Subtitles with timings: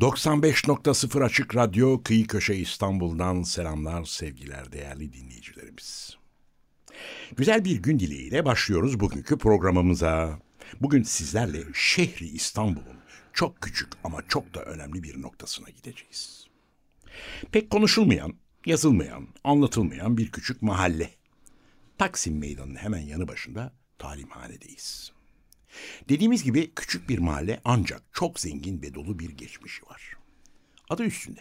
[0.00, 6.16] 95.0 Açık Radyo Kıyı Köşe İstanbul'dan selamlar sevgiler değerli dinleyicilerimiz.
[7.36, 10.38] Güzel bir gün dileğiyle başlıyoruz bugünkü programımıza.
[10.80, 12.96] Bugün sizlerle şehri İstanbul'un
[13.32, 16.46] çok küçük ama çok da önemli bir noktasına gideceğiz.
[17.52, 18.34] Pek konuşulmayan,
[18.66, 21.10] yazılmayan, anlatılmayan bir küçük mahalle.
[21.98, 25.15] Taksim Meydanı'nın hemen yanı başında talimhanedeyiz.
[26.08, 30.16] Dediğimiz gibi küçük bir mahalle ancak çok zengin ve dolu bir geçmişi var.
[30.88, 31.40] Adı üstünde.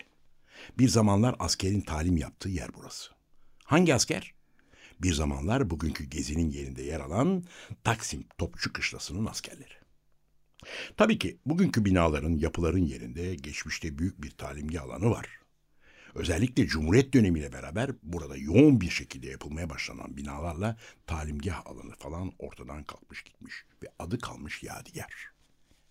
[0.79, 3.11] Bir zamanlar askerin talim yaptığı yer burası.
[3.63, 4.33] Hangi asker?
[5.01, 7.43] Bir zamanlar bugünkü gezinin yerinde yer alan
[7.83, 9.73] Taksim Topçu Kışlası'nın askerleri.
[10.97, 15.39] Tabii ki bugünkü binaların, yapıların yerinde geçmişte büyük bir talimgi alanı var.
[16.15, 20.77] Özellikle Cumhuriyet dönemiyle beraber burada yoğun bir şekilde yapılmaya başlanan binalarla
[21.07, 25.13] talimgah alanı falan ortadan kalkmış gitmiş ve adı kalmış yadigar.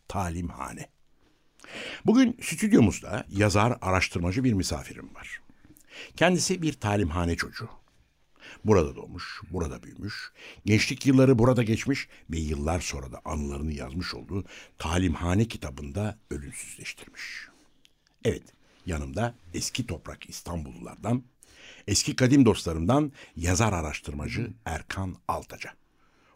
[0.08, 0.88] Talimhane.
[2.06, 5.40] Bugün stüdyomuzda yazar, araştırmacı bir misafirim var.
[6.16, 7.70] Kendisi bir talimhane çocuğu.
[8.64, 10.32] Burada doğmuş, burada büyümüş,
[10.66, 14.44] gençlik yılları burada geçmiş ve yıllar sonra da anılarını yazmış olduğu
[14.78, 17.48] Talimhane kitabında ölümsüzleştirmiş.
[18.24, 18.42] Evet,
[18.86, 21.22] yanımda eski toprak İstanbullulardan,
[21.86, 25.70] eski kadim dostlarımdan yazar araştırmacı Erkan Altaca.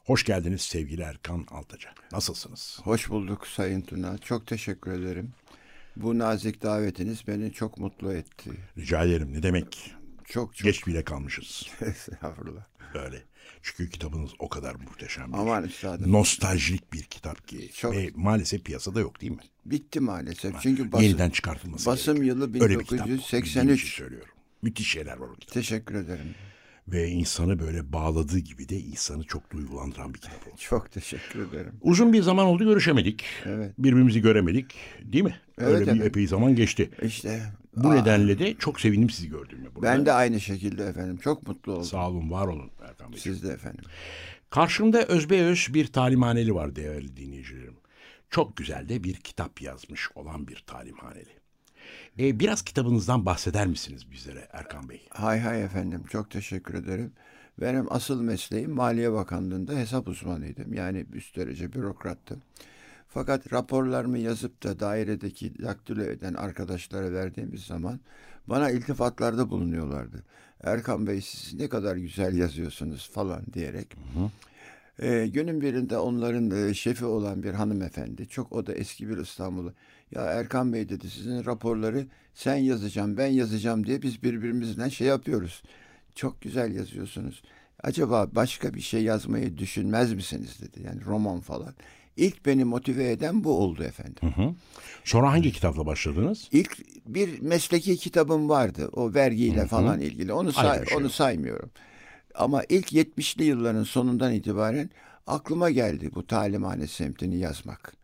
[0.04, 1.90] Hoş geldiniz sevgili Erkan Altaca.
[2.12, 2.80] Nasılsınız?
[2.82, 4.18] Hoş bulduk Sayın Tuna.
[4.18, 5.32] Çok teşekkür ederim.
[5.96, 8.50] Bu nazik davetiniz beni çok mutlu etti.
[8.78, 9.32] Rica ederim.
[9.32, 9.94] Ne demek?
[10.24, 10.64] Çok çok.
[10.64, 11.66] Geç bile kalmışız.
[11.80, 12.64] Estağfurullah.
[12.94, 13.22] Öyle.
[13.62, 15.34] Çünkü kitabınız o kadar muhteşem.
[15.34, 16.12] Aman üstadım.
[16.12, 17.70] Nostaljik bir kitap ki.
[17.74, 17.94] Çok.
[17.94, 19.42] Ve maalesef piyasada yok değil mi?
[19.64, 20.54] Bitti maalesef.
[20.60, 22.36] Çünkü basım, Yeniden çıkartılması basım gerekiyor.
[22.36, 23.06] yılı Öyle bir kitap.
[23.06, 23.94] 1983.
[23.94, 24.28] Söylüyorum.
[24.62, 25.54] Müthiş şeyler var o kitapta.
[25.54, 26.34] Teşekkür ederim.
[26.92, 30.56] Ve insanı böyle bağladığı gibi de insanı çok duygulandıran bir kitap oldu.
[30.58, 31.72] Çok teşekkür ederim.
[31.80, 33.24] Uzun bir zaman oldu görüşemedik.
[33.44, 33.74] Evet.
[33.78, 35.36] Birbirimizi göremedik değil mi?
[35.58, 36.06] Evet, Öyle bir evet.
[36.06, 36.90] epey zaman geçti.
[37.02, 37.42] İşte
[37.76, 39.86] Bu aa, nedenle de çok sevindim sizi gördüğüme burada.
[39.86, 41.16] ben de aynı şekilde efendim.
[41.24, 41.84] Çok mutlu oldum.
[41.84, 43.18] Sağ olun, var olun Erkan Bey.
[43.20, 43.84] Siz de efendim.
[44.50, 47.76] Karşımda özbeöz bir talimhaneli var değerli dinleyicilerim.
[48.30, 51.37] Çok güzel de bir kitap yazmış olan bir talimhaneli.
[52.18, 55.00] E, biraz kitabınızdan bahseder misiniz bizlere Erkan Bey?
[55.10, 56.04] Hay hay efendim.
[56.10, 57.12] Çok teşekkür ederim.
[57.60, 60.72] Benim asıl mesleğim Maliye Bakanlığı'nda hesap uzmanıydım.
[60.72, 62.42] Yani üst derece bürokrattım.
[63.08, 68.00] Fakat raporlarımı yazıp da dairedeki daktilo eden arkadaşlara verdiğimiz zaman
[68.46, 70.24] bana iltifatlarda bulunuyorlardı.
[70.62, 73.96] Erkan Bey siz ne kadar güzel yazıyorsunuz falan diyerek.
[75.02, 79.72] Ee, günün birinde onların e, şefi olan bir hanımefendi, çok o da eski bir İstanbul'u.
[80.10, 85.62] Ya Erkan Bey dedi sizin raporları sen yazacağım, ben yazacağım diye biz birbirimizle şey yapıyoruz.
[86.14, 87.42] Çok güzel yazıyorsunuz.
[87.82, 90.86] Acaba başka bir şey yazmayı düşünmez misiniz dedi.
[90.86, 91.74] Yani roman falan.
[92.16, 94.34] İlk beni motive eden bu oldu efendim.
[95.04, 96.48] Sonra hangi kitapla başladınız?
[96.52, 98.88] İlk bir mesleki kitabım vardı.
[98.92, 100.32] O vergiyle falan ilgili.
[100.32, 100.98] Onu say- şey.
[100.98, 101.70] onu saymıyorum.
[102.38, 104.90] Ama ilk 70'li yılların sonundan itibaren
[105.26, 107.94] aklıma geldi bu talimhane semtini yazmak.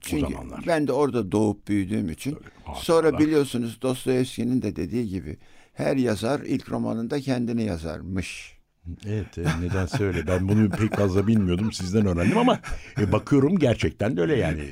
[0.00, 0.64] Çünkü Hmm, zamanlar.
[0.66, 2.32] ben de orada doğup büyüdüğüm için.
[2.64, 2.80] hatıralar.
[2.82, 5.36] Sonra biliyorsunuz Dostoyevski'nin de dediği gibi
[5.74, 8.58] her yazar ilk romanında kendini yazarmış.
[9.06, 12.60] Evet e, neden söyle ben bunu pek fazla bilmiyordum sizden öğrendim ama
[12.98, 14.64] e, bakıyorum gerçekten de öyle yani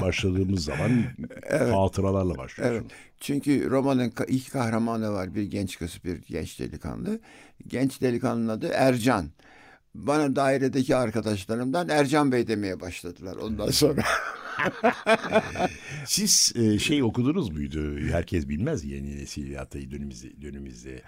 [0.00, 1.04] başladığımız zaman
[1.50, 2.76] hatıralarla başlıyoruz.
[2.76, 2.90] Evet.
[3.20, 5.34] Çünkü romanın ilk kahramanı var.
[5.34, 7.20] Bir genç kız, bir genç delikanlı.
[7.66, 9.30] Genç delikanlının adı Ercan.
[9.94, 14.02] Bana dairedeki arkadaşlarımdan Ercan Bey demeye başladılar ondan sonra.
[16.04, 17.98] Siz e, şey okudunuz muydu?
[18.10, 21.02] Herkes bilmez yeni nesil hatta dönümüzde, dönümüzde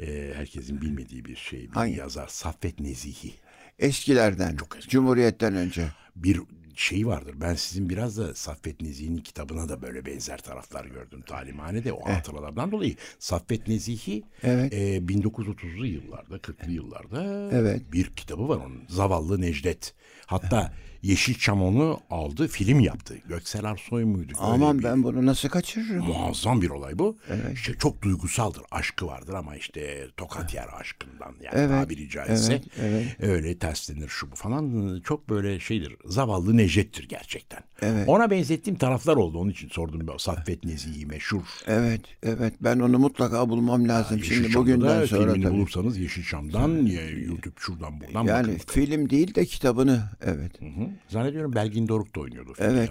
[0.00, 1.60] e, herkesin bilmediği bir şey.
[1.68, 1.96] Bir Hangi?
[1.96, 3.32] yazar Saffet Nezihi.
[3.78, 4.56] Eskilerden,
[4.88, 5.88] Cumhuriyet'ten önce.
[6.16, 6.40] Bir
[6.74, 7.34] şey vardır.
[7.40, 11.22] Ben sizin biraz da Saffet Nezih'in kitabına da böyle benzer taraflar gördüm.
[11.26, 12.94] Talimhanede o hatıralardan dolayı.
[13.18, 14.72] Saffet Nezih'i Evet.
[14.72, 17.92] e, 1930'lu yıllarda, 40'lı yıllarda Evet.
[17.92, 18.82] bir kitabı var onun.
[18.88, 19.94] Zavallı Necdet.
[20.26, 20.72] Hatta
[21.02, 23.18] Yeşilçam onu aldı, film yaptı.
[23.28, 24.32] Göksel Arsoy muydu?
[24.38, 26.04] Aman bir- ben bunu nasıl kaçırırım?
[26.06, 27.16] Muazzam bir olay bu.
[27.52, 28.62] İşte çok duygusaldır.
[28.70, 32.52] Aşkı vardır ama işte tokat yer aşkından yani Evet, tabiri caizse.
[32.52, 33.16] evet, evet.
[33.20, 35.00] Öyle terslenir şu bu falan.
[35.04, 35.96] Çok böyle şeydir.
[36.04, 37.60] Zavallı Necdet'tir gerçekten.
[37.82, 38.08] Evet.
[38.08, 39.38] Ona benzettiğim taraflar oldu.
[39.38, 40.00] Onun için sordum.
[40.08, 40.16] Ben.
[40.16, 41.42] Saffet Nezih'i meşhur.
[41.66, 42.54] Evet, evet.
[42.60, 44.24] Ben onu mutlaka bulmam lazım.
[44.24, 45.54] Şimdi bugünden sonra filmini tabii.
[45.54, 48.58] bulursanız Yeşilçam'dan ya YouTube şuradan buradan Yani bakın.
[48.72, 50.60] film değil de kitabını evet.
[50.60, 50.87] Hı hı.
[51.08, 52.52] Zannediyorum Belgin Doruk da oynuyordu.
[52.58, 52.90] Evet.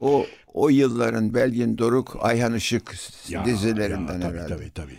[0.00, 2.94] O o yılların Belgin Doruk, Ayhan Işık
[3.28, 4.54] Ya, dizilerinden ya, tabii, herhalde.
[4.56, 4.92] Tabii tabii.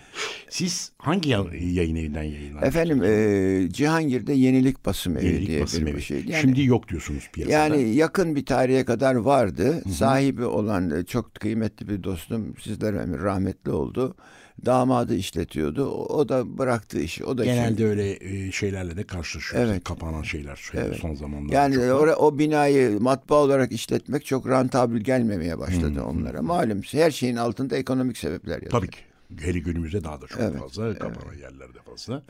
[0.50, 2.68] Siz hangi ya- yayın evinden yayınlandınız?
[2.76, 5.98] Efendim e, Cihangir'de Yenilik Basım Evi Yenilik diye basım bir, evi.
[5.98, 6.26] bir şey.
[6.26, 7.56] Yani, Şimdi yok diyorsunuz piyasada.
[7.58, 9.84] yani yakın bir tarihe kadar vardı.
[9.94, 14.16] Sahibi olan e, çok kıymetli bir dostum sizlere rahmetli oldu.
[14.66, 15.86] Damadı işletiyordu.
[15.90, 17.26] O, o da bıraktı işi.
[17.26, 18.18] O da Genelde şimdi- öyle
[18.48, 19.70] e, şeylerle de karşılaşıyoruz.
[19.70, 19.84] Evet.
[19.84, 20.98] Kapanan şeyler son- Evet.
[21.02, 21.56] son zamanlarda.
[21.56, 26.42] Yani ora- o binayı matbaa olarak işletmek çok rantabil gelmemeye başladı onlara.
[26.42, 28.72] Malum her şeyin altında ekonomik sebepler yatıyor.
[28.72, 29.00] Tabii ki.
[29.42, 30.94] Hele günümüzde daha da çok Evet, fazla.
[31.00, 32.24] Kapanan yerlerde fazla.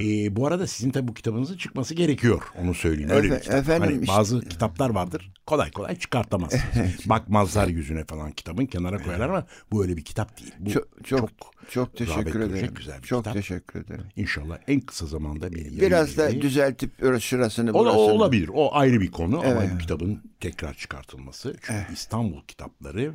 [0.00, 2.42] E, bu arada sizin tabii bu kitabınızın çıkması gerekiyor.
[2.62, 3.10] Onu söyleyeyim.
[3.10, 3.56] Öyle bir Efe- kitap.
[3.58, 5.32] efendim Hani işte- bazı kitaplar vardır.
[5.46, 6.64] Kolay kolay çıkartamazsınız.
[7.06, 10.52] Bakmazlar yüzüne falan kitabın kenara koyarlar ama bu öyle bir kitap değil.
[10.58, 11.30] Bu Çok çok çok,
[11.76, 12.74] rağbet teşekkür ederim.
[12.74, 13.34] güzel bir çok kitap.
[13.34, 14.04] teşekkür ederim.
[14.16, 18.00] İnşallah en kısa zamanda bir Biraz da evi- düzeltip şurasını da- o burasını.
[18.00, 18.50] olabilir.
[18.54, 19.70] O ayrı bir konu ama Evet.
[19.74, 21.56] bu kitabın tekrar çıkartılması.
[21.62, 23.14] Çünkü İstanbul kitapları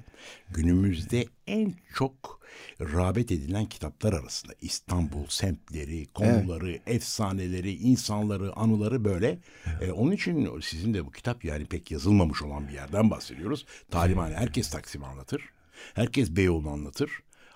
[0.54, 2.42] günümüzde en çok
[2.82, 4.54] rağbet edilen kitaplar arasında.
[4.62, 9.40] İstanbul semtleri, konuları, efsaneleri, insanları, anıları böyle.
[9.82, 13.66] Ee, onun için sizin de bu kitap yani pek yazılmamış olan bir yerden bahsediyoruz.
[13.92, 15.42] Talimhane herkes Taksim'i anlatır.
[15.94, 17.12] Herkes Beyoğlu'nu anlatır.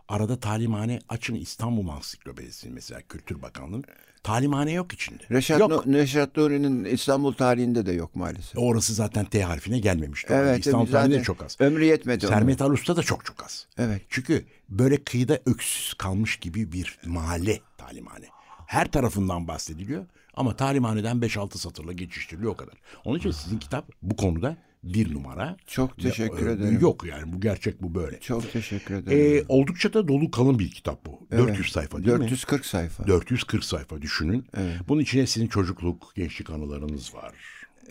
[0.10, 3.84] Arada talimhane açın İstanbul Ansiklopedisi mesela Kültür Bakanlığı'nın.
[4.24, 5.24] Talimhane yok içinde.
[5.32, 5.88] Reşat, yok.
[5.88, 8.58] Reşat Nuri'nin İstanbul tarihinde de yok maalesef.
[8.58, 10.34] Orası zaten T harfine gelmemişti.
[10.34, 11.58] Evet, İstanbul tarihinde çok az.
[11.60, 12.28] ömrü yetmedi.
[12.28, 13.68] Sermet Alus'ta da çok çok az.
[13.78, 14.02] Evet.
[14.10, 18.26] Çünkü böyle kıyıda öksüz kalmış gibi bir mahalle talimhane.
[18.66, 22.76] Her tarafından bahsediliyor ama talimhaneden 5-6 satırla geçiştiriliyor o kadar.
[23.06, 25.58] Onun için sizin kitap bu konuda bir numara.
[25.68, 26.80] Çok teşekkür Ve, e, ederim.
[26.81, 28.20] Yok yani bu gerçek bu böyle.
[28.20, 29.38] Çok teşekkür ederim.
[29.38, 31.28] Ee, oldukça da dolu kalın bir kitap bu.
[31.31, 32.24] 400 sayfa değil mi?
[32.24, 33.08] 440 sayfa.
[33.08, 34.46] 440 sayfa düşünün.
[34.88, 37.34] Bunun içine sizin çocukluk, gençlik anılarınız var.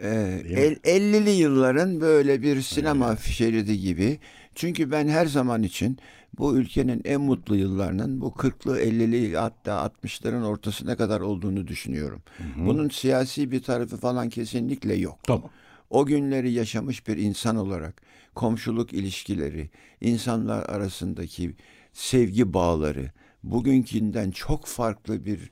[0.03, 4.19] Ee, el, 50'li yılların böyle bir sinema şeridi gibi.
[4.55, 5.99] Çünkü ben her zaman için
[6.39, 12.23] bu ülkenin en mutlu yıllarının bu 40'lı 50'li hatta 60'ların ortasına kadar olduğunu düşünüyorum.
[12.57, 15.19] Bunun siyasi bir tarafı falan kesinlikle yok.
[15.23, 15.51] Tamam.
[15.91, 18.03] O günleri yaşamış bir insan olarak
[18.35, 19.71] komşuluk ilişkileri,
[20.01, 21.55] insanlar arasındaki
[21.93, 23.13] sevgi bağları,
[23.43, 25.51] bugünkünden çok farklı bir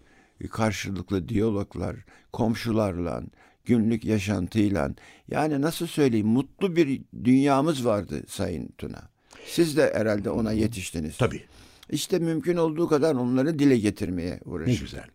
[0.50, 1.96] karşılıklı diyaloglar,
[2.32, 3.22] komşularla,
[3.64, 4.90] günlük yaşantıyla
[5.28, 9.08] yani nasıl söyleyeyim mutlu bir dünyamız vardı Sayın Tuna.
[9.46, 11.16] Siz de herhalde ona yetiştiniz.
[11.16, 11.42] Tabii.
[11.90, 14.80] İşte mümkün olduğu kadar onları dile getirmeye Ne uğraşıyoruz.
[14.80, 15.06] güzel.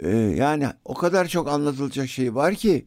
[0.00, 2.86] Ee, yani o kadar çok anlatılacak şey var ki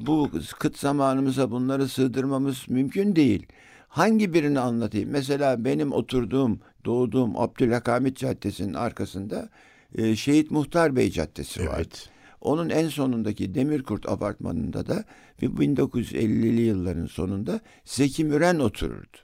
[0.00, 3.46] bu kıt zamanımıza bunları sığdırmamız mümkün değil.
[3.88, 5.10] Hangi birini anlatayım?
[5.10, 9.48] Mesela benim oturduğum, doğduğum Abdülhakamit Caddesi'nin arkasında
[9.94, 11.74] e, Şehit Muhtar Bey Caddesi var.
[11.76, 12.08] Evet.
[12.40, 15.04] Onun en sonundaki Demirkurt apartmanında da
[15.42, 19.18] ve 1950'li yılların sonunda Zeki Müren otururdu.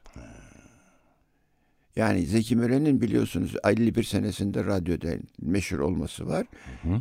[1.99, 5.09] Yani Zeki Müren'in biliyorsunuz 51 senesinde radyoda
[5.43, 6.47] meşhur olması var.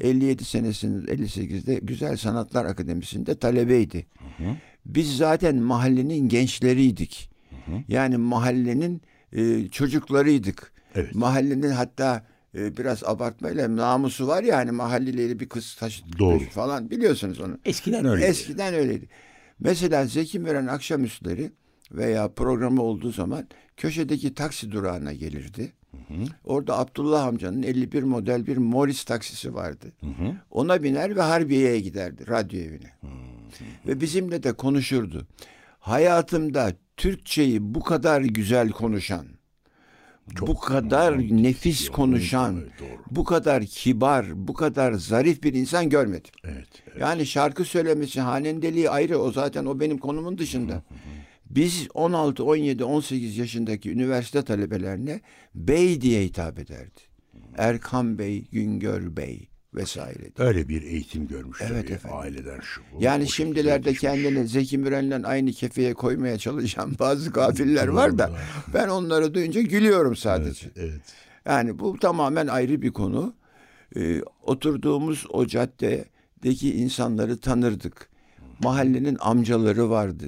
[0.01, 4.05] 57 senesinde 58'de Güzel Sanatlar Akademisi'nde talebeydi.
[4.85, 7.29] Biz zaten mahallenin gençleriydik.
[7.87, 9.01] Yani mahallenin
[9.33, 10.71] e, çocuklarıydık.
[10.95, 11.15] Evet.
[11.15, 12.25] Mahallenin hatta
[12.55, 16.39] e, biraz abartmayla namusu var ya hani mahalleleri bir kız taşıdı Doğru.
[16.39, 17.59] falan biliyorsunuz onu.
[17.65, 18.25] Eskiden öyle.
[18.25, 19.09] Eskiden öyleydi.
[19.59, 21.51] Mesela Zeki Müren akşamüstleri
[21.91, 25.73] veya programı olduğu zaman köşedeki taksi durağına gelirdi.
[26.43, 29.91] Orada Abdullah amcanın 51 model bir Morris taksisi vardı.
[30.51, 32.91] Ona biner ve Harbiye'ye giderdi radyo evine.
[33.87, 35.27] Ve bizimle de konuşurdu.
[35.79, 39.25] Hayatımda Türkçeyi bu kadar güzel konuşan,
[40.41, 42.87] bu kadar romantik nefis konuşan, doğru.
[43.11, 46.31] bu kadar kibar, bu kadar zarif bir insan görmedim.
[46.43, 46.67] Evet.
[46.87, 47.01] evet.
[47.01, 49.17] Yani şarkı söylemesi, hanendeliği ayrı.
[49.17, 50.83] O zaten o benim konumun dışında.
[51.49, 55.21] Biz 16, 17, 18 yaşındaki üniversite talebelerine
[55.55, 56.99] bey diye hitap ederdi.
[57.57, 60.31] Erkan Bey, Güngör Bey, vesaire.
[60.37, 61.93] Öyle bir eğitim görmüş Evet tabii.
[61.93, 62.17] efendim.
[62.17, 63.03] Aileden şu bu.
[63.03, 68.31] Yani şimdilerde kendini Zeki Müren'le aynı kefeye koymaya çalışan bazı gafiller var da
[68.73, 70.67] ben onları duyunca gülüyorum sadece.
[70.75, 71.01] Evet.
[71.45, 73.33] Yani bu tamamen ayrı bir konu.
[73.95, 78.09] Ee, oturduğumuz o caddedeki insanları tanırdık.
[78.63, 80.25] Mahallenin amcaları vardı,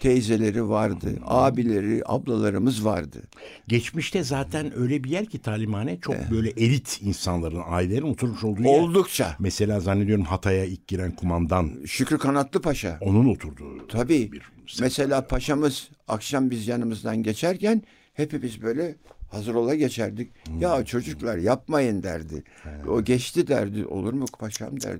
[0.00, 3.22] teyzeleri vardı, abileri, ablalarımız vardı.
[3.68, 8.80] Geçmişte zaten öyle bir yer ki talimhane çok böyle elit insanların, ailelerin oturmuş olduğu yer.
[8.80, 9.36] Oldukça.
[9.38, 12.98] Mesela zannediyorum Hatay'a ilk giren kumandan Şükrü Kanatlı Paşa.
[13.00, 13.86] onun oturduğu.
[13.88, 14.32] Tabii.
[14.32, 14.42] bir
[14.80, 17.82] Mesela paşamız akşam biz yanımızdan geçerken
[18.14, 18.96] hepimiz böyle
[19.30, 20.30] hazır ola geçerdik.
[20.60, 22.44] Ya çocuklar yapmayın derdi.
[22.88, 23.86] O geçti derdi.
[23.86, 24.98] Olur mu paşam güzel.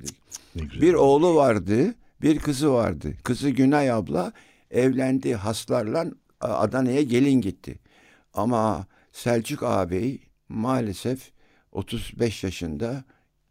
[0.80, 3.12] Bir oğlu vardı, bir kızı vardı.
[3.24, 4.32] Kızı Günay abla
[4.70, 6.06] evlendi haslarla
[6.40, 7.78] Adana'ya gelin gitti.
[8.34, 11.30] Ama Selçuk ağabey maalesef
[11.72, 13.04] 35 yaşında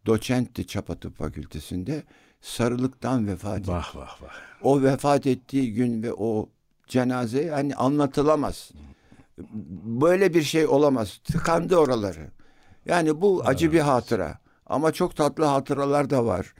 [0.06, 2.02] doçentti Çapa Tıp Fakültesinde
[2.40, 3.70] sarılıktan vefat etti.
[3.70, 4.34] Vah vah vah.
[4.62, 6.48] O vefat ettiği gün ve o
[6.86, 8.70] cenaze yani anlatılamaz.
[9.84, 11.20] Böyle bir şey olamaz.
[11.24, 12.30] Tıkandı oraları.
[12.86, 14.38] Yani bu acı bir hatıra.
[14.66, 16.54] Ama çok tatlı hatıralar da var.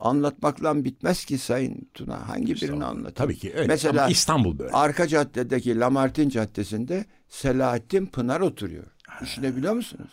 [0.00, 2.28] Anlatmakla bitmez ki Sayın Tuna.
[2.28, 3.14] Hangi birini anlatayım?
[3.14, 3.66] Tabii ki öyle.
[3.66, 4.70] Mesela Ama İstanbul böyle.
[4.72, 8.84] arka caddedeki Lamartin Caddesi'nde Selahattin Pınar oturuyor.
[9.20, 10.10] Düşünebiliyor musunuz?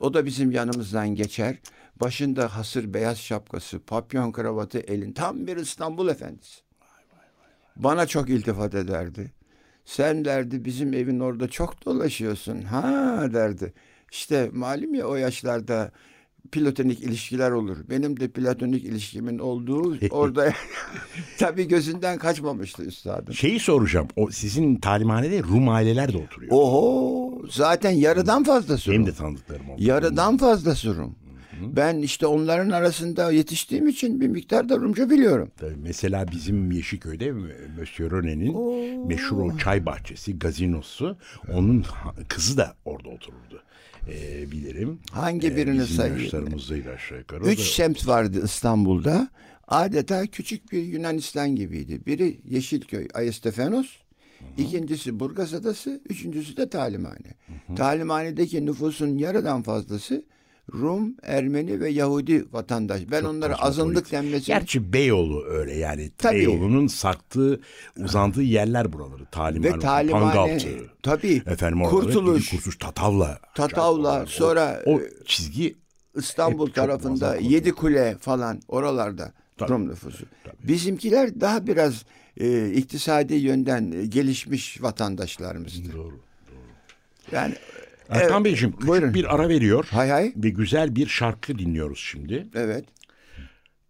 [0.00, 1.56] O da bizim yanımızdan geçer.
[2.00, 5.12] Başında hasır beyaz şapkası, papyon kravatı elin.
[5.12, 6.60] Tam bir İstanbul efendisi.
[7.76, 9.32] Bana çok iltifat ederdi.
[9.84, 12.62] Sen derdi bizim evin orada çok dolaşıyorsun.
[12.62, 13.72] Ha derdi.
[14.12, 15.92] İşte malum ya o yaşlarda
[16.52, 17.76] platonik ilişkiler olur.
[17.90, 20.52] Benim de platonik ilişkimin olduğu orada
[21.38, 23.34] tabii gözünden kaçmamıştı üstadım.
[23.34, 24.08] Şeyi soracağım.
[24.16, 26.52] O sizin talimhanede Rum aileler de oturuyor.
[26.52, 29.06] Oho zaten yarıdan fazlası Benim Rum.
[29.08, 29.82] de tanıdıklarım oldu.
[29.82, 31.16] Yarıdan fazlası Rum.
[31.62, 35.50] Ben işte onların arasında yetiştiğim için bir miktar da Rumca biliyorum.
[35.56, 37.32] Tabii Mesela bizim Yeşilköy'de
[37.78, 41.16] Monsieur René'nin meşhur o çay bahçesi, gazinosu.
[41.52, 41.84] Onun
[42.28, 43.62] kızı da orada otururdu.
[44.08, 44.98] Ee, bilirim.
[45.12, 46.18] Hangi birini bizim sayayım?
[46.22, 47.44] yaşlarımızdaydı aşağı yukarı.
[47.44, 49.28] O Üç da- semt vardı İstanbul'da.
[49.68, 52.00] Adeta küçük bir Yunanistan gibiydi.
[52.06, 53.86] Biri Yeşilköy, Ayestefanos.
[54.58, 57.34] ikincisi Burgaz Adası, üçüncüsü de Talimhane.
[57.76, 60.24] Talimhane'deki nüfusun yarıdan fazlası
[60.72, 63.02] Rum, Ermeni ve Yahudi vatandaş.
[63.10, 66.10] Ben onlara azınlık denmesi Gerçi Beyoğlu öyle yani.
[66.18, 66.38] Tabii.
[66.38, 67.60] Beyoğlu'nun sarktığı,
[67.98, 69.24] uzandığı yerler buraları.
[69.24, 70.68] Talimhane, ve Talimhane Pangaltı.
[71.02, 73.38] tabii Efendim orada Kurtuluş, Kurtuluş, Tatavla.
[73.54, 75.76] Tatavla, O- sonra o, çizgi
[76.16, 77.36] İstanbul çok tarafında.
[77.36, 79.70] Yedi Kule falan oralarda Tabii.
[79.70, 80.24] Rum nüfusu.
[80.64, 82.04] Bizimkiler daha biraz
[82.40, 85.92] e, iktisadi yönden e, gelişmiş vatandaşlarımızdı.
[85.92, 86.20] Doğru.
[87.32, 87.54] Yani
[88.10, 89.14] Erkan Evet, Beyciğim küçük buyurun.
[89.14, 89.86] bir ara veriyor.
[89.90, 92.46] hay hay Ve güzel bir şarkı dinliyoruz şimdi.
[92.54, 92.84] evet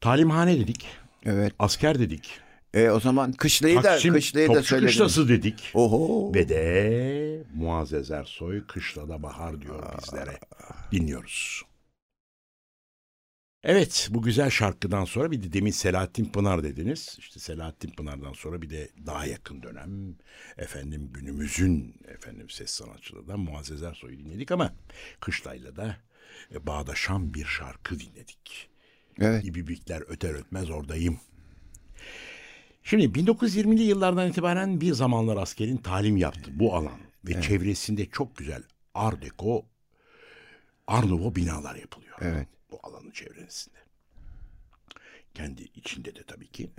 [0.00, 0.86] Talimhane dedik.
[1.24, 1.52] evet.
[1.58, 2.30] Asker dedik.
[2.74, 4.88] E, o zaman kışlayı da Taksim kışlayı da söyledim.
[4.88, 5.70] Kışlası dedik.
[5.74, 6.34] Oho.
[6.34, 10.38] Ve de Muazzez Ersoy Kışlada Bahar diyor bizlere.
[10.92, 11.62] Dinliyoruz.
[13.64, 17.17] Evet bu güzel şarkıdan sonra bir de demin Selahattin Pınar dediniz.
[17.19, 20.14] İşte Selahattin Pınar'dan sonra bir de daha yakın dönem
[20.59, 24.73] efendim günümüzün efendim ses sanatçılarından Muazzez Ersoy'u dinledik ama
[25.21, 25.97] Kışlay'la da
[26.55, 28.71] e, bağdaşan bir şarkı dinledik.
[29.21, 29.45] Evet.
[29.45, 31.21] İbibikler öter ötmez oradayım.
[32.83, 38.62] Şimdi 1920'li yıllardan itibaren bir zamanlar askerin talim yaptı bu alan ve çevresinde çok güzel
[38.95, 39.67] Art Deco,
[40.87, 42.17] Art Nouveau binalar yapılıyor.
[42.21, 42.49] Evet.
[42.70, 43.76] Bu alanın çevresinde.
[45.34, 46.70] Kendi içinde de tabii ki.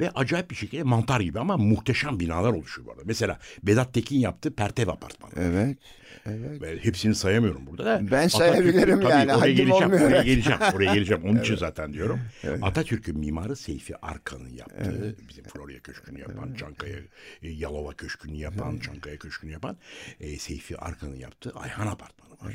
[0.00, 3.02] Ve acayip bir şekilde mantar gibi ama muhteşem binalar oluşuyor bu arada.
[3.04, 5.32] Mesela Vedat Tekin yaptığı Pertev Apartmanı.
[5.36, 5.78] Evet.
[6.26, 6.62] Evet.
[6.62, 8.10] Ben hepsini sayamıyorum burada da.
[8.10, 10.00] Ben sayabilirim Atatürk'ün- yani, Tabii oraya geleceğim, olmuyor.
[10.10, 11.22] oraya geleceğim, oraya geleceğim.
[11.24, 12.20] Onun için zaten diyorum.
[12.62, 16.98] Atatürk'ün mimarı Seyfi Arkan'ın yaptığı, bizim Florya Köşkü'nü yapan, Çankaya,
[17.42, 19.76] e, Yalova Köşkü'nü yapan, Çankaya Köşkü'nü yapan
[20.20, 22.54] e, Seyfi Arkan'ın yaptığı Ayhan Apartmanı var.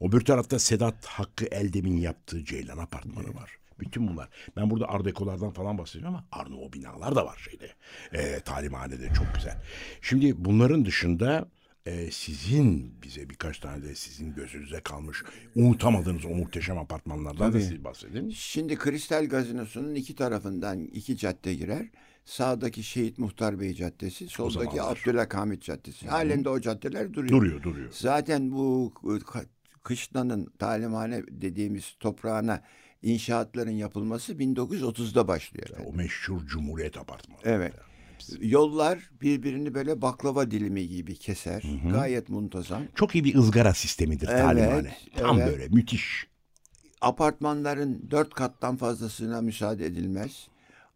[0.00, 3.58] O bir tarafta Sedat Hakkı Eldem'in yaptığı Ceylan Apartmanı var.
[3.80, 4.28] Bütün bunlar.
[4.56, 7.70] Ben burada Art Deco'lardan falan bahsediyorum ama Arnavut binalar da var şeyde.
[8.12, 9.56] E, talimhanede çok güzel.
[10.02, 11.48] Şimdi bunların dışında
[11.86, 15.22] e, sizin bize birkaç tane de sizin gözünüze kalmış
[15.54, 18.30] unutamadığınız o muhteşem apartmanlardan da siz bahsedin.
[18.30, 21.86] Şimdi Kristal Gazinosu'nun iki tarafından iki cadde girer.
[22.32, 24.82] Sağdaki Şehit Muhtar Bey Caddesi, soldaki.
[24.82, 26.08] Abdülhakamit Caddesi.
[26.08, 27.28] Halen de o caddeler duruyor.
[27.32, 27.88] Duruyor duruyor.
[27.92, 28.92] Zaten bu
[29.32, 29.44] k-
[29.82, 32.62] kışlanın talimhane dediğimiz toprağına
[33.02, 35.68] inşaatların yapılması 1930'da başlıyor.
[35.86, 37.38] O meşhur Cumhuriyet Apartmanı.
[37.44, 37.72] Evet.
[38.40, 41.62] Yollar birbirini böyle baklava dilimi gibi keser.
[41.92, 42.82] Gayet muntazam.
[42.94, 44.96] Çok iyi bir ızgara sistemidir Evet, talimhane.
[45.16, 45.48] Tam evet.
[45.52, 46.26] böyle müthiş.
[47.00, 50.48] apartmanların dört kattan fazlasına müsaade edilmez.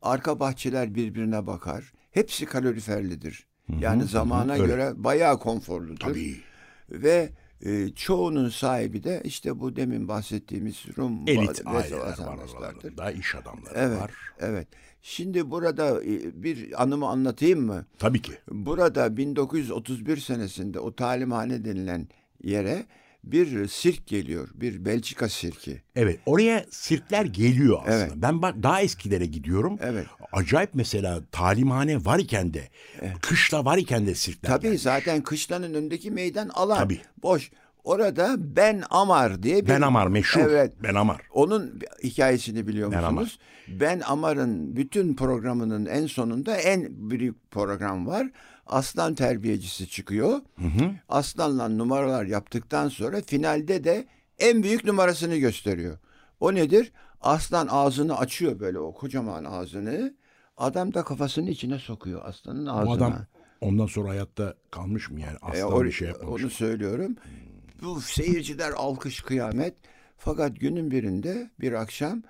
[0.03, 1.93] Arka bahçeler birbirine bakar.
[2.11, 3.47] Hepsi kaloriferlidir.
[3.81, 4.67] Yani zamana öyle.
[4.67, 6.01] göre bayağı konforludur.
[6.01, 6.37] Tabii.
[6.91, 7.31] Ve
[7.65, 13.75] e, çoğunun sahibi de işte bu demin bahsettiğimiz Rum Elit aileler var aralarında, iş adamları
[13.77, 14.11] Evet, var.
[14.39, 14.69] evet.
[15.03, 17.87] Şimdi burada e, bir anımı anlatayım mı?
[17.99, 18.33] Tabii ki.
[18.51, 22.09] Burada 1931 senesinde o talimhane denilen
[22.43, 22.87] yere
[23.25, 24.49] bir sirk geliyor.
[24.55, 25.83] Bir Belçika sirki.
[25.97, 27.97] Evet oraya sirkler geliyor aslında.
[27.97, 28.13] Evet.
[28.17, 29.79] Ben bak daha eskilere gidiyorum.
[29.83, 30.07] Evet.
[30.33, 32.69] Acayip mesela talimhane var iken de
[33.23, 34.83] kışla var iken de sirkler Tabii gelmiş.
[34.83, 36.79] zaten kışlanın önündeki meydan alan.
[36.79, 37.01] Tabii.
[37.23, 37.51] Boş.
[37.85, 39.69] Orada Ben Amar diye bir...
[39.69, 40.41] Ben Amar meşhur.
[40.41, 40.73] Evet.
[40.83, 41.21] Ben Amar.
[41.33, 43.39] Onun hikayesini biliyor Ben musunuz?
[43.69, 48.31] Ben Amar'ın bütün programının en sonunda en büyük program var.
[48.77, 50.41] Aslan terbiyecisi çıkıyor.
[51.09, 54.07] Aslanla numaralar yaptıktan sonra finalde de
[54.39, 55.99] en büyük numarasını gösteriyor.
[56.41, 56.93] O nedir?
[57.21, 60.15] Aslan ağzını açıyor böyle o kocaman ağzını.
[60.57, 62.87] Adam da kafasını içine sokuyor aslanın ağzına.
[62.87, 63.15] Bu adam
[63.61, 65.35] ondan sonra hayatta kalmış mı yani?
[65.35, 66.43] E, Asla o- bir şey yapmamış.
[66.43, 67.17] Onu söylüyorum.
[67.83, 69.75] Bu seyirciler alkış kıyamet.
[70.19, 72.23] Fakat günün birinde bir akşam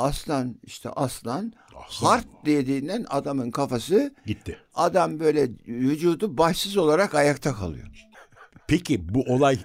[0.00, 1.52] aslan işte aslan,
[1.88, 4.58] Aslan hart dediğinden adamın kafası Gitti.
[4.74, 7.86] adam böyle vücudu başsız olarak ayakta kalıyor.
[8.66, 9.58] Peki bu olay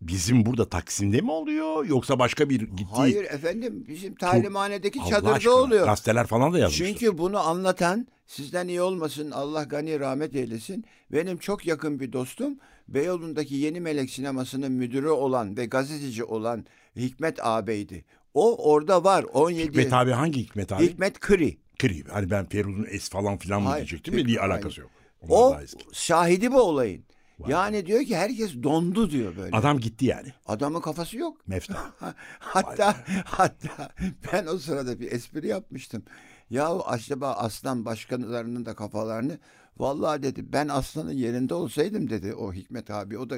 [0.00, 5.32] bizim burada Taksim'de mi oluyor yoksa başka bir gittiği Hayır efendim bizim talimhanedeki Allah çadırda
[5.32, 5.86] aşkına, oluyor.
[5.86, 6.86] Gazeteler falan da yazmışlar.
[6.86, 10.84] Çünkü bunu anlatan sizden iyi olmasın Allah gani rahmet eylesin.
[11.12, 16.66] Benim çok yakın bir dostum Beyoğlu'ndaki Yeni Melek Sineması'nın müdürü olan ve gazeteci olan
[16.96, 18.04] Hikmet ağabeydi.
[18.34, 19.68] O orada var 17.
[19.68, 20.84] Hikmet abi hangi Hikmet abi?
[20.84, 21.58] Hikmet Kri.
[21.78, 22.04] Kri.
[22.04, 24.38] Hani ben Feruz'un es falan filan mı Hayır, diyecektim de hayır.
[24.38, 24.90] alakası yok.
[25.28, 27.04] Onlar O şahidi bu olayın.
[27.48, 29.56] Yani diyor ki herkes dondu diyor böyle.
[29.56, 30.32] Adam gitti yani.
[30.46, 31.36] Adamın kafası yok.
[31.46, 31.92] Mefta.
[31.98, 33.90] Ha- hatta hatta
[34.32, 36.02] ben o sırada bir espri yapmıştım.
[36.50, 39.38] Ya acaba aslan başkanlarının da kafalarını
[39.78, 43.36] vallahi dedi ben aslanın yerinde olsaydım dedi o Hikmet abi o da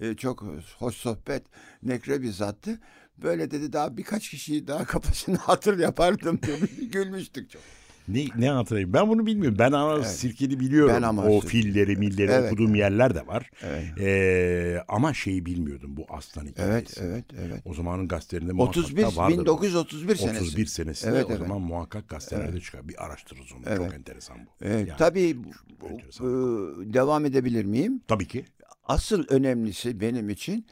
[0.00, 0.44] e, çok
[0.78, 1.42] hoş sohbet
[1.82, 2.80] nekre bir zattı.
[3.22, 6.86] Böyle dedi daha birkaç kişiyi daha kafasını hatır yapardım dedi.
[6.92, 7.62] Gülmüştük çok.
[8.08, 8.92] Ne, ne hatırlayayım?
[8.92, 9.58] Ben bunu bilmiyorum.
[9.58, 10.94] Ben ama sirkeli biliyorum.
[10.96, 13.50] Ben ama o filleri, milleri Evet, okuduğum yerler de var.
[13.62, 13.84] Evet.
[14.00, 17.00] Ee, ama şeyi bilmiyordum bu aslan Evet hikayesi.
[17.04, 17.62] evet evet.
[17.64, 19.38] O zamanın gazetelerinde muhakkak 31 da vardır.
[19.38, 20.44] 1931 senesi.
[20.44, 21.08] 31 senesi.
[21.08, 21.38] Evet, o evet.
[21.38, 22.88] zaman muhakkak gazetelerde çıkar.
[22.88, 23.62] Bir araştırırız onu.
[23.66, 23.76] Evet.
[23.78, 24.50] Çok enteresan bu.
[24.64, 25.36] Evet, Yani tabii
[25.80, 26.26] bu- enteresan.
[26.26, 28.00] e, devam edebilir miyim?
[28.08, 28.44] Tabii ki.
[28.84, 30.66] Asıl önemlisi benim için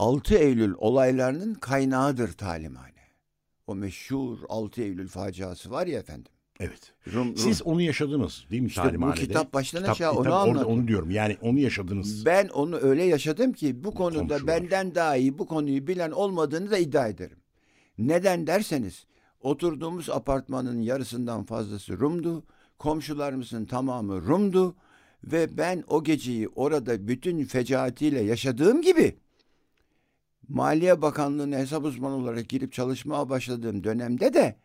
[0.00, 2.90] 6 Eylül olaylarının kaynağıdır talimhane.
[3.66, 6.32] O meşhur 6 Eylül faciası var ya efendim.
[6.60, 6.92] Evet.
[7.12, 9.20] Rum, Rum- Siz onu yaşadınız değil mi İşte bu talimhanede?
[9.20, 10.64] kitap baştan Kitap- aşağı onu kitap- orada.
[10.66, 11.10] Onu diyorum.
[11.10, 12.26] Yani onu yaşadınız.
[12.26, 14.46] ben onu öyle yaşadım ki bu konuda Komşular.
[14.46, 17.38] benden daha iyi bu konuyu bilen olmadığını da iddia ederim.
[17.98, 19.04] Neden derseniz
[19.40, 22.44] oturduğumuz apartmanın yarısından fazlası Rum'du.
[22.78, 24.74] Komşularımızın tamamı Rum'du.
[25.24, 29.16] Ve ben o geceyi orada bütün fecaatiyle yaşadığım gibi
[30.54, 34.56] Maliye Bakanlığı'na hesap uzmanı olarak girip çalışmaya başladığım dönemde de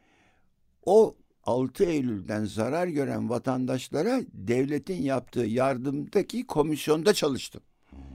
[0.85, 7.61] o 6 Eylül'den zarar gören vatandaşlara devletin yaptığı yardımdaki komisyonda çalıştım.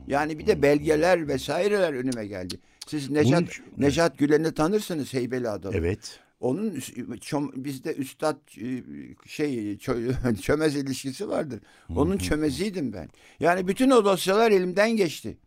[0.07, 2.61] Yani bir de belgeler vesaireler önüme geldi.
[2.87, 5.77] Siz Necat, için- Necat Gülen'i tanırsınız Heybeli adamı.
[5.77, 6.21] Evet.
[6.41, 6.71] Onun
[7.17, 8.83] çom- bizde üstad e,
[9.27, 11.61] şey çö- çömez ilişkisi vardır.
[11.97, 13.09] Onun çömeziydim ben.
[13.41, 15.39] Yani bütün o dosyalar elimden geçti.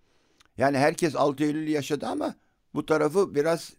[0.58, 2.36] Yani herkes 6 Eylül'ü yaşadı ama
[2.74, 3.74] bu tarafı biraz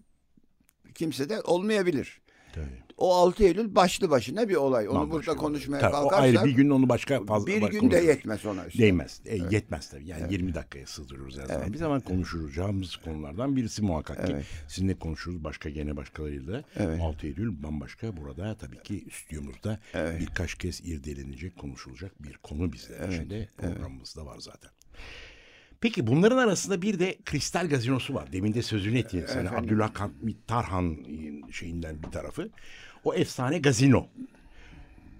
[0.94, 2.20] kimse de olmayabilir.
[2.54, 2.84] Tabii.
[2.96, 4.88] O 6 Eylül başlı başına bir olay.
[4.88, 5.78] Onu Bambaşka burada konuşmaya.
[5.80, 8.82] Tabii, o kalkarsak ayrı bir gün onu başka fazla bir gün de yetmez ona üstüne.
[8.82, 9.20] Değmez.
[9.26, 10.06] E, Yetmez tabii.
[10.06, 11.72] Yani 20 dakikaya sığdırıyoruz her zaman.
[11.72, 14.32] Bir zaman konuşacağımız konulardan birisi muhakkak ki.
[14.32, 14.46] Evet.
[14.68, 16.64] Sizinle konuşuruz başka gene başkalarıyla.
[16.76, 17.00] Evet.
[17.02, 18.16] 6 Eylül bambaşka.
[18.16, 24.38] Burada tabii ki stüdyomuzda birkaç kez irdelenecek, konuşulacak bir konu bizler için de programımızda var
[24.38, 24.70] zaten.
[25.84, 28.32] Peki bunların arasında bir de Kristal Gazinosu var.
[28.32, 29.34] Demin de sözünü ettiğiniz.
[29.34, 30.98] Yani Abdülhamit Tarhan
[31.50, 32.50] şeyinden bir tarafı.
[33.04, 34.08] O efsane gazino.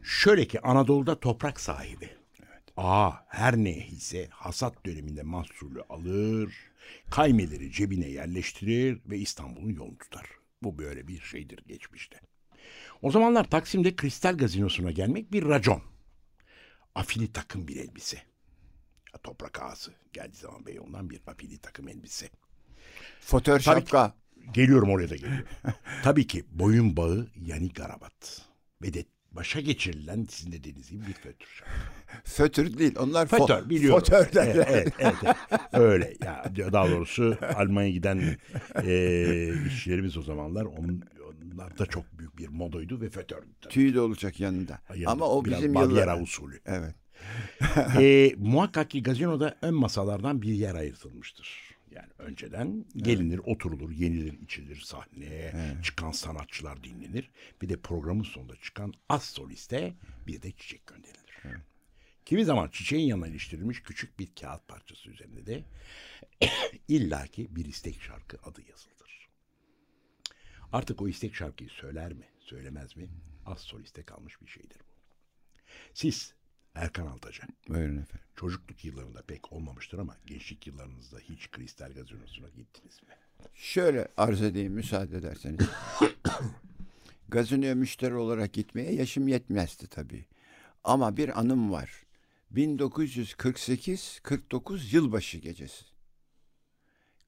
[0.02, 2.10] Şöyle ki Anadolu'da toprak sahibi.
[2.76, 6.54] A her ne ise hasat döneminde mahsulü alır,
[7.10, 10.26] kaymeleri cebine yerleştirir ve İstanbul'un yolunu tutar.
[10.62, 12.20] Bu böyle bir şeydir geçmişte.
[13.02, 15.82] O zamanlar Taksim'de Kristal Gazinosu'na gelmek bir racon.
[16.94, 18.33] Afili takım bir elbise.
[19.22, 22.28] Toprak ağası geldiği zaman Beyoğlu'ndan bir afili takım elbise.
[23.20, 24.14] Fotör Tabii ki- şapka.
[24.52, 25.46] Geliyorum oraya da geliyorum.
[26.02, 28.42] Tabii ki boyun bağı yani garabat.
[28.82, 31.74] Ve de başa geçirilen sizin de dediğiniz gibi bir fötr şapka.
[32.24, 32.94] Fötür değil.
[32.98, 34.02] Onlar fo- Fötör biliyorum.
[34.34, 34.66] Derler.
[34.68, 35.36] Evet, evet, evet, evet.
[35.72, 36.14] Öyle.
[36.56, 38.36] Ya, daha doğrusu Almanya'ya giden
[38.82, 41.04] e, işçilerimiz o zamanlar onun,
[41.54, 43.68] onlar da çok büyük bir modaydı ve fötördü.
[43.70, 44.78] Tüy de olacak yanında.
[44.88, 46.20] Yanında Ama o biraz bizim yıllar...
[46.20, 46.60] usulü.
[46.66, 46.94] Evet.
[48.00, 51.74] e, muhakkak ki gazinoda ön masalardan bir yer ayrılmıştır.
[51.90, 57.30] Yani önceden gelinir, oturulur, yenilir, içilir, sahneye çıkan sanatçılar dinlenir.
[57.62, 59.94] Bir de programın sonunda çıkan az soliste
[60.26, 61.24] bir de çiçek gönderilir.
[62.24, 65.64] Kimi zaman çiçeğin yanına iliştirilmiş küçük bir kağıt parçası üzerinde de
[66.88, 69.28] illaki bir istek şarkı adı yazılır.
[70.72, 73.08] Artık o istek şarkıyı söyler mi, söylemez mi?
[73.46, 74.94] Az soliste kalmış bir şeydir bu.
[75.94, 76.34] Siz
[76.74, 78.26] Erkan Altaca, Buyurun efendim.
[78.36, 83.08] çocukluk yıllarında pek olmamıştır ama gençlik yıllarınızda hiç kristal gazinosuna gittiniz mi?
[83.54, 85.60] Şöyle arz edeyim müsaade ederseniz.
[87.28, 90.24] Gazinoya müşteri olarak gitmeye yaşım yetmezdi tabii.
[90.84, 92.02] Ama bir anım var.
[92.54, 95.84] 1948-49 yılbaşı gecesi.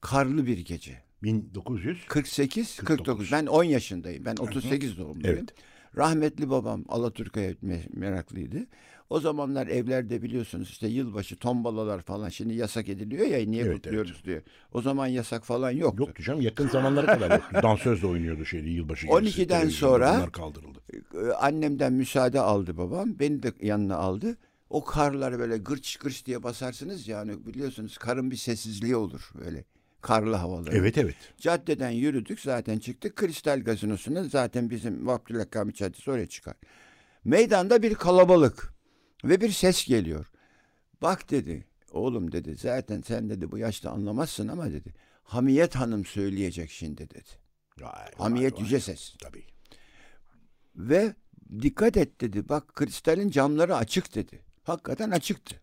[0.01, 1.03] Karlı bir gece.
[1.23, 2.97] 1900 48 49.
[2.97, 3.33] 49.
[3.33, 4.25] Ben 10 yaşındayım.
[4.25, 5.37] Ben 38 doğumluyum.
[5.39, 5.55] Evet.
[5.99, 8.67] Rahmetli babam Alaturka'ya me- meraklıydı.
[9.11, 14.25] O zamanlar evlerde biliyorsunuz işte yılbaşı tombalalar falan şimdi yasak ediliyor ya niye Evet, kutluyoruz
[14.25, 14.43] diye.
[14.73, 16.03] O zaman yasak falan yoktu.
[16.07, 17.59] yoktu canım yakın zamanlara kadar yoktu.
[17.63, 19.43] Dansöz de oynuyordu şeydi yılbaşı gecesi.
[19.43, 20.79] 12'den Televizyonda sonra- kaldırıldı.
[21.41, 23.19] Annemden müsaade aldı babam.
[23.19, 24.37] Beni de yanına aldı.
[24.71, 29.65] O karlar böyle gırç gırç diye basarsınız yani biliyorsunuz karın bir sessizliği olur böyle
[30.03, 30.77] karlı havaları.
[30.77, 31.17] Evet evet.
[31.39, 33.17] Caddeden yürüdük zaten çıktık.
[33.17, 36.55] Kristal gazinosuna zaten bizim Abdülhakami Caddesi oraya çıkar.
[37.25, 38.75] Meydanda bir kalabalık
[39.25, 40.27] ve bir ses geliyor.
[41.03, 44.95] Bak dedi oğlum dedi zaten sen dedi bu yaşta anlamazsın ama dedi.
[45.23, 47.31] Hamiyet Hanım söyleyecek şimdi dedi.
[47.81, 48.65] Vay, Hamiyet vay, vay.
[48.65, 49.15] yüce ses.
[49.23, 49.45] Tabii.
[50.77, 51.15] Ve
[51.61, 52.49] dikkat et dedi.
[52.49, 54.41] Bak kristalin camları açık dedi.
[54.63, 55.61] Hakikaten açıktı.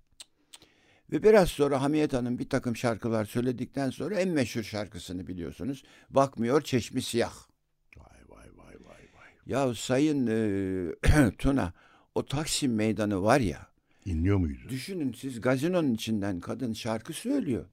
[1.13, 5.83] Ve biraz sonra Hamiyet Hanım bir takım şarkılar söyledikten sonra en meşhur şarkısını biliyorsunuz.
[6.09, 7.33] Bakmıyor çeşmi siyah.
[7.97, 9.29] Vay vay vay vay vay.
[9.45, 11.73] Ya Sayın e, Tuna
[12.15, 13.67] o Taksim meydanı var ya.
[14.05, 14.59] İnliyor muydu?
[14.69, 17.65] Düşünün siz gazinonun içinden kadın şarkı söylüyor.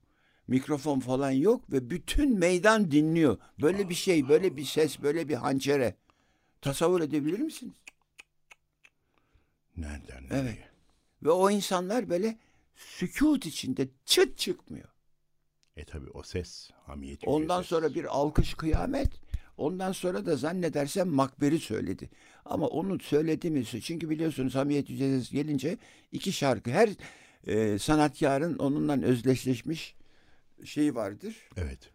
[0.48, 3.38] Mikrofon falan yok ve bütün meydan dinliyor.
[3.62, 5.94] Böyle bir şey, böyle bir ses, böyle bir hançere.
[6.62, 7.74] Tasavvur edebilir misiniz?
[9.76, 10.31] Nereden Evet.
[10.31, 10.68] nereye?
[11.22, 12.38] Ve o insanlar böyle
[12.81, 14.88] sükut içinde çıt çıkmıyor.
[15.77, 16.71] E tabii o ses.
[16.87, 17.69] Hamiyet Ondan ses.
[17.69, 19.11] sonra bir alkış kıyamet.
[19.57, 22.11] Ondan sonra da zannedersem Makber'i söyledi.
[22.45, 23.64] Ama onu söyledi mi?
[23.64, 25.79] Çünkü biliyorsunuz Hamiyet Yücesiz gelince
[26.12, 26.90] iki şarkı her
[27.47, 29.95] e, sanatkarın onunla özdeşleşmiş
[30.64, 31.37] şeyi vardır.
[31.57, 31.93] Evet.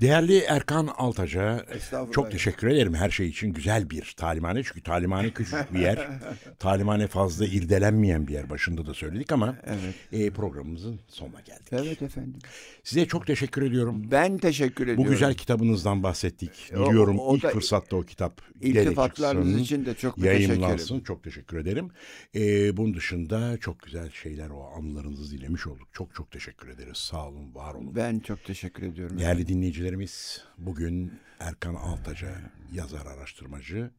[0.00, 1.66] Değerli Erkan Altaca
[2.12, 3.52] çok teşekkür ederim her şey için.
[3.52, 6.08] Güzel bir talimhane çünkü talimhane küçük bir yer.
[6.58, 9.94] talimhane fazla irdelenmeyen bir yer başında da söyledik ama Evet.
[10.12, 11.66] e, programımızın sonuna geldik.
[11.72, 12.38] Evet efendim.
[12.84, 14.02] Size çok teşekkür ediyorum.
[14.10, 15.04] Ben teşekkür ediyorum.
[15.04, 16.50] Bu güzel kitabınızdan bahsettik.
[16.76, 20.86] O- Diliyorum o ilk da- fırsatta o kitap İltifatlarınız için de çok teşekkür yayınlansın.
[20.94, 21.04] ederim.
[21.04, 21.90] Çok teşekkür ederim.
[22.34, 25.88] Ee, bunun dışında çok güzel şeyler o anılarınızı dinlemiş olduk.
[25.92, 26.96] Çok çok teşekkür ederiz.
[26.96, 27.96] Sağ olun, var olun.
[27.96, 29.18] Ben çok teşekkür ediyorum.
[29.18, 29.46] Değerli
[29.86, 33.90] dinleyicilerimiz bugün Erkan Altaca yazar araştırmacı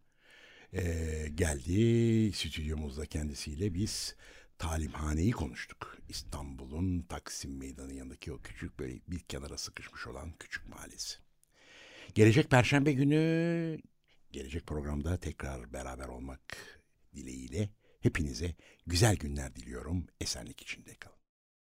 [0.73, 4.15] ee, geldi stüdyomuzda kendisiyle biz
[4.57, 5.97] talimhaneyi konuştuk.
[6.09, 11.17] İstanbul'un Taksim Meydanı yanındaki o küçük böyle bir kenara sıkışmış olan küçük mahallesi.
[12.15, 13.79] Gelecek Perşembe günü
[14.31, 16.41] gelecek programda tekrar beraber olmak
[17.15, 17.69] dileğiyle
[17.99, 18.55] hepinize
[18.87, 20.07] güzel günler diliyorum.
[20.21, 21.16] Esenlik içinde kalın.